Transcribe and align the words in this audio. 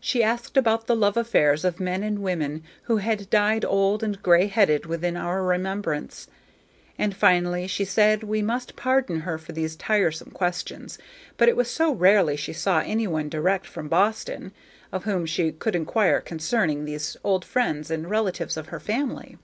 She 0.00 0.22
asked 0.22 0.58
about 0.58 0.86
the 0.86 0.94
love 0.94 1.16
affairs 1.16 1.64
of 1.64 1.80
men 1.80 2.02
and 2.02 2.18
women 2.18 2.62
who 2.82 2.98
had 2.98 3.30
died 3.30 3.64
old 3.64 4.02
and 4.02 4.22
gray 4.22 4.48
headed 4.48 4.84
within 4.84 5.16
our 5.16 5.42
remembrance; 5.42 6.28
and 6.98 7.16
finally 7.16 7.66
she 7.66 7.82
said 7.82 8.22
we 8.22 8.42
must 8.42 8.76
pardon 8.76 9.20
her 9.20 9.38
for 9.38 9.52
these 9.52 9.74
tiresome 9.74 10.30
questions, 10.30 10.98
but 11.38 11.48
it 11.48 11.56
was 11.56 11.70
so 11.70 11.90
rarely 11.90 12.36
she 12.36 12.52
saw 12.52 12.80
any 12.80 13.06
one 13.06 13.30
direct 13.30 13.64
from 13.66 13.88
Boston, 13.88 14.52
of 14.92 15.04
whom 15.04 15.24
she 15.24 15.52
could 15.52 15.74
inquire 15.74 16.20
concerning 16.20 16.84
these 16.84 17.16
old 17.24 17.42
friends 17.42 17.90
and 17.90 18.10
relatives 18.10 18.58
of 18.58 18.66
her 18.66 18.78
family. 18.78 19.38